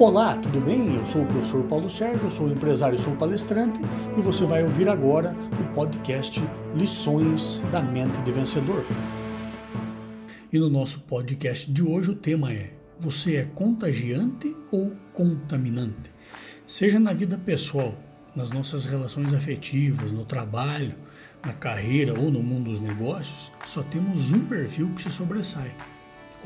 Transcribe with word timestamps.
Olá, 0.00 0.34
tudo 0.38 0.62
bem? 0.62 0.96
Eu 0.96 1.04
sou 1.04 1.24
o 1.24 1.26
professor 1.26 1.62
Paulo 1.64 1.90
Sérgio, 1.90 2.30
sou 2.30 2.48
empresário 2.48 2.98
sou 2.98 3.14
palestrante 3.16 3.78
e 4.16 4.22
você 4.22 4.46
vai 4.46 4.62
ouvir 4.62 4.88
agora 4.88 5.36
o 5.60 5.74
podcast 5.74 6.42
Lições 6.74 7.60
da 7.70 7.82
Mente 7.82 8.18
de 8.22 8.32
Vencedor. 8.32 8.82
E 10.50 10.58
no 10.58 10.70
nosso 10.70 11.00
podcast 11.00 11.70
de 11.70 11.82
hoje 11.82 12.12
o 12.12 12.16
tema 12.16 12.50
é: 12.50 12.72
Você 12.98 13.36
é 13.36 13.44
contagiante 13.44 14.56
ou 14.72 14.96
contaminante? 15.12 16.10
Seja 16.66 16.98
na 16.98 17.12
vida 17.12 17.36
pessoal, 17.36 17.94
nas 18.34 18.50
nossas 18.50 18.86
relações 18.86 19.34
afetivas, 19.34 20.12
no 20.12 20.24
trabalho, 20.24 20.94
na 21.44 21.52
carreira 21.52 22.18
ou 22.18 22.30
no 22.30 22.42
mundo 22.42 22.70
dos 22.70 22.80
negócios, 22.80 23.52
só 23.66 23.82
temos 23.82 24.32
um 24.32 24.46
perfil 24.46 24.88
que 24.96 25.02
se 25.02 25.12
sobressai. 25.12 25.70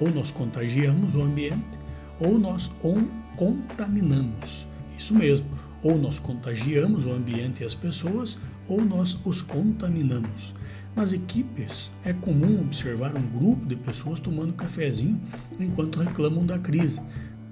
Ou 0.00 0.10
nós 0.10 0.32
contagiamos 0.32 1.14
o 1.14 1.22
ambiente, 1.22 1.83
ou 2.20 2.38
nós 2.38 2.70
contaminamos. 3.36 4.66
Isso 4.96 5.14
mesmo, 5.14 5.46
ou 5.82 5.98
nós 5.98 6.18
contagiamos 6.18 7.04
o 7.04 7.12
ambiente 7.12 7.62
e 7.62 7.66
as 7.66 7.74
pessoas, 7.74 8.38
ou 8.68 8.84
nós 8.84 9.18
os 9.24 9.42
contaminamos. 9.42 10.54
Nas 10.96 11.12
equipes, 11.12 11.90
é 12.04 12.12
comum 12.12 12.60
observar 12.60 13.16
um 13.16 13.38
grupo 13.38 13.66
de 13.66 13.74
pessoas 13.74 14.20
tomando 14.20 14.52
cafezinho 14.52 15.20
enquanto 15.58 15.98
reclamam 15.98 16.46
da 16.46 16.58
crise, 16.58 17.00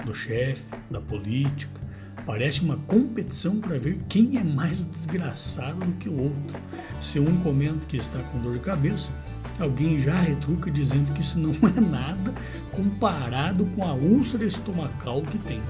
do 0.07 0.15
chefe, 0.15 0.65
da 0.91 1.01
política. 1.01 1.81
Parece 2.25 2.63
uma 2.63 2.77
competição 2.87 3.59
para 3.59 3.77
ver 3.77 3.99
quem 4.09 4.39
é 4.39 4.45
mais 4.45 4.87
desgraçado 4.87 5.81
do 5.81 5.93
que 5.95 6.09
o 6.09 6.21
outro. 6.21 6.57
Se 7.01 7.19
um 7.19 7.37
comenta 7.41 7.85
que 7.87 7.97
está 7.97 8.21
com 8.21 8.39
dor 8.39 8.55
de 8.55 8.61
cabeça, 8.61 9.11
alguém 9.59 9.99
já 9.99 10.15
retruca 10.15 10.71
dizendo 10.71 11.13
que 11.13 11.21
isso 11.21 11.39
não 11.39 11.51
é 11.69 11.81
nada 11.81 12.33
comparado 12.73 13.67
com 13.67 13.85
a 13.85 13.93
úlcera 13.93 14.45
estomacal 14.45 15.23
que 15.23 15.39
tem. 15.39 15.61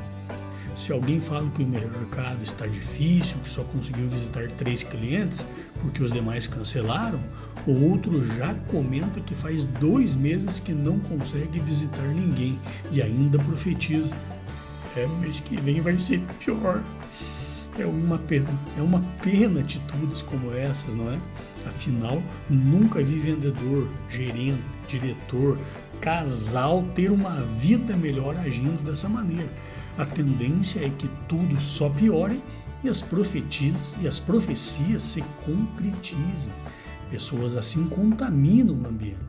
Se 0.74 0.90
alguém 0.90 1.20
fala 1.20 1.50
que 1.50 1.62
o 1.62 1.66
mercado 1.66 2.42
está 2.42 2.66
difícil, 2.66 3.36
que 3.42 3.48
só 3.48 3.62
conseguiu 3.64 4.08
visitar 4.08 4.48
três 4.52 4.82
clientes 4.82 5.46
porque 5.82 6.02
os 6.02 6.10
demais 6.10 6.46
cancelaram, 6.46 7.20
o 7.66 7.90
outro 7.90 8.24
já 8.36 8.54
comenta 8.68 9.20
que 9.20 9.34
faz 9.34 9.64
dois 9.64 10.14
meses 10.14 10.58
que 10.58 10.72
não 10.72 10.98
consegue 10.98 11.60
visitar 11.60 12.06
ninguém 12.06 12.58
e 12.90 13.02
ainda 13.02 13.38
profetiza: 13.38 14.14
é, 14.96 15.06
mês 15.20 15.40
que 15.40 15.56
vem 15.56 15.80
vai 15.80 15.98
ser 15.98 16.20
pior. 16.38 16.82
É 17.78 17.86
uma 17.86 18.18
pena, 18.18 18.48
é 18.78 18.82
uma 18.82 19.02
pena 19.22 19.60
atitudes 19.60 20.20
como 20.20 20.54
essas, 20.54 20.94
não 20.94 21.10
é? 21.10 21.18
Afinal, 21.66 22.22
nunca 22.48 23.02
vi 23.02 23.18
vendedor, 23.18 23.88
gerente, 24.10 24.60
diretor, 24.86 25.58
casal 26.02 26.84
ter 26.96 27.12
uma 27.12 27.40
vida 27.58 27.96
melhor 27.96 28.36
agindo 28.36 28.84
dessa 28.84 29.08
maneira. 29.08 29.48
A 29.96 30.04
tendência 30.04 30.84
é 30.84 30.90
que 30.90 31.08
tudo 31.28 31.58
só 31.62 31.88
piore 31.88 32.42
e 32.82 32.88
as 32.88 33.00
profecias, 33.00 33.96
e 34.02 34.08
as 34.08 34.18
profecias 34.18 35.04
se 35.04 35.22
concretizem. 35.46 36.52
Pessoas 37.08 37.54
assim 37.54 37.86
contaminam 37.86 38.74
o 38.74 38.86
ambiente. 38.88 39.20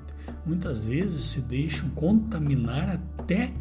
Muitas 0.46 0.86
vezes 0.86 1.22
se 1.24 1.42
deixam 1.42 1.90
contaminar 1.90 2.90
até 2.90 3.54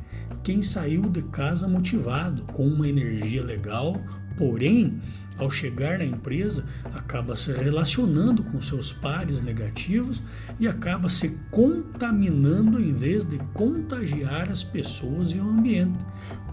quem 0.43 0.63
saiu 0.63 1.03
de 1.03 1.23
casa 1.23 1.69
motivado, 1.69 2.45
com 2.53 2.67
uma 2.67 2.89
energia 2.89 3.45
legal, 3.45 4.01
porém, 4.43 4.99
ao 5.39 5.49
chegar 5.49 5.99
na 5.99 6.05
empresa, 6.05 6.65
acaba 6.93 7.37
se 7.37 7.53
relacionando 7.53 8.43
com 8.43 8.61
seus 8.61 8.93
pares 8.93 9.41
negativos 9.41 10.21
e 10.59 10.67
acaba 10.67 11.09
se 11.09 11.39
contaminando 11.49 12.81
em 12.81 12.93
vez 12.93 13.25
de 13.25 13.39
contagiar 13.55 14.51
as 14.51 14.65
pessoas 14.65 15.31
e 15.31 15.39
o 15.39 15.49
ambiente. 15.49 15.97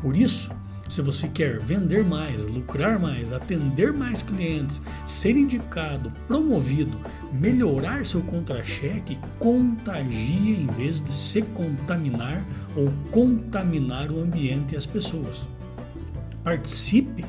Por 0.04 0.16
isso, 0.16 0.52
se 0.88 1.02
você 1.02 1.28
quer 1.28 1.60
vender 1.60 2.04
mais, 2.04 2.46
lucrar 2.46 3.00
mais, 3.00 3.34
atender 3.34 3.92
mais 3.92 4.22
clientes, 4.22 4.80
ser 5.08 5.36
indicado, 5.36 6.14
promovido, 6.28 6.96
melhorar 7.34 8.06
seu 8.06 8.22
contra-cheque, 8.22 9.18
contagie 9.40 10.62
em 10.62 10.68
vez 10.68 11.02
de 11.02 11.12
se 11.12 11.42
contaminar 11.42 12.46
ou 12.76 12.88
contaminar 13.10 14.12
o 14.12 14.22
ambiente 14.22 14.76
e 14.76 14.78
as 14.78 14.86
pessoas. 14.86 15.48
Participe 16.44 17.26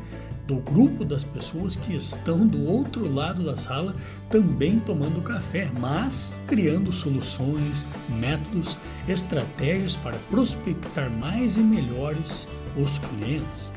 do 0.51 0.57
grupo 0.57 1.05
das 1.05 1.23
pessoas 1.23 1.77
que 1.77 1.95
estão 1.95 2.45
do 2.45 2.67
outro 2.67 3.09
lado 3.15 3.45
da 3.45 3.57
sala 3.57 3.95
também 4.29 4.81
tomando 4.81 5.23
café, 5.23 5.71
mas 5.79 6.37
criando 6.49 6.91
soluções, 6.91 7.85
métodos, 8.09 8.77
estratégias 9.07 9.95
para 9.95 10.17
prospectar 10.29 11.09
mais 11.09 11.57
e 11.57 11.61
melhores 11.61 12.49
os 12.77 12.99
clientes. 12.99 13.71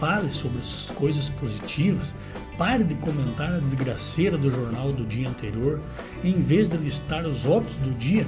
Fale 0.00 0.28
sobre 0.28 0.58
essas 0.58 0.90
coisas 0.90 1.28
positivas, 1.28 2.12
pare 2.56 2.82
de 2.82 2.96
comentar 2.96 3.52
a 3.52 3.60
desgraceira 3.60 4.36
do 4.36 4.50
jornal 4.50 4.90
do 4.90 5.04
dia 5.04 5.28
anterior, 5.28 5.80
em 6.24 6.42
vez 6.42 6.68
de 6.68 6.78
listar 6.78 7.24
os 7.26 7.46
óbitos 7.46 7.76
do 7.76 7.96
dia, 7.96 8.26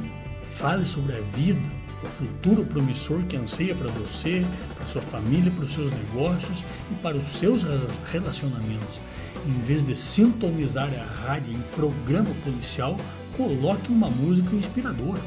fale 0.58 0.84
sobre 0.84 1.16
a 1.16 1.20
vida, 1.36 1.60
o 2.02 2.06
futuro 2.06 2.64
promissor 2.64 3.22
que 3.24 3.36
anseia 3.36 3.74
para 3.74 3.90
você, 3.90 4.44
para 4.74 4.86
sua 4.86 5.02
família, 5.02 5.52
para 5.52 5.64
os 5.64 5.72
seus 5.72 5.90
negócios 5.90 6.64
e 6.90 6.94
para 6.96 7.16
os 7.16 7.28
seus 7.28 7.64
relacionamentos. 8.10 9.00
Em 9.46 9.60
vez 9.62 9.82
de 9.82 9.94
sintonizar 9.94 10.90
a 10.92 11.26
rádio 11.26 11.54
em 11.54 11.60
programa 11.74 12.30
policial, 12.44 12.96
coloque 13.36 13.90
uma 13.90 14.08
música 14.08 14.54
inspiradora. 14.54 15.20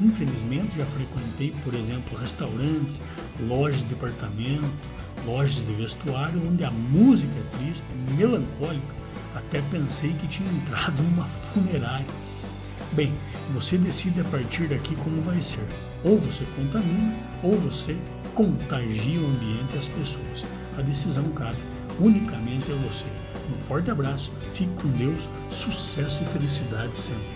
Infelizmente, 0.00 0.76
já 0.76 0.86
frequentei, 0.86 1.52
por 1.64 1.74
exemplo, 1.74 2.16
restaurantes, 2.16 3.02
lojas 3.48 3.82
de 3.82 3.86
departamento, 3.86 4.70
lojas 5.26 5.66
de 5.66 5.72
vestuário, 5.72 6.40
onde 6.48 6.62
a 6.64 6.70
música 6.70 7.32
é 7.36 7.58
triste, 7.58 7.86
melancólica. 8.16 8.98
Até 9.34 9.60
pensei 9.70 10.12
que 10.12 10.28
tinha 10.28 10.50
entrado 10.50 11.02
numa 11.02 11.24
funerária. 11.24 12.06
Bem, 12.92 13.12
você 13.50 13.76
decide 13.76 14.20
a 14.20 14.24
partir 14.24 14.68
daqui 14.68 14.96
como 14.96 15.20
vai 15.20 15.40
ser. 15.40 15.64
Ou 16.04 16.18
você 16.18 16.44
contamina, 16.56 17.16
ou 17.42 17.54
você 17.58 17.96
contagia 18.34 19.20
o 19.20 19.26
ambiente 19.26 19.74
e 19.74 19.78
as 19.78 19.88
pessoas. 19.88 20.44
A 20.76 20.82
decisão 20.82 21.28
cabe 21.30 21.58
unicamente 22.00 22.70
a 22.72 22.74
você. 22.76 23.06
Um 23.50 23.58
forte 23.58 23.90
abraço, 23.90 24.32
fique 24.52 24.72
com 24.80 24.88
Deus, 24.88 25.28
sucesso 25.50 26.22
e 26.22 26.26
felicidade 26.26 26.96
sempre. 26.96 27.26